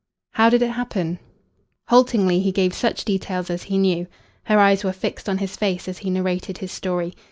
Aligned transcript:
"How 0.31 0.49
did 0.49 0.63
it 0.63 0.71
happen?" 0.71 1.19
Haltingly 1.89 2.39
he 2.39 2.51
gave 2.51 2.73
such 2.73 3.05
details 3.05 3.51
as 3.51 3.61
he 3.61 3.77
knew. 3.77 4.07
Her 4.45 4.57
eyes 4.57 4.83
were 4.83 4.93
fixed 4.93 5.29
on 5.29 5.37
his 5.37 5.55
face 5.55 5.87
as 5.87 5.99
he 5.99 6.09
narrated 6.09 6.57
his 6.57 6.71
story. 6.71 7.13